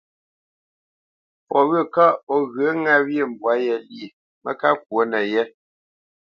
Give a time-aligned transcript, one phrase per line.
[1.47, 4.07] Fɔ wyə̂ kaʼ o ghyə ŋâ wyê mbwǎ yé lyê
[4.43, 5.43] mə́ ká ŋkwǒ nəyé.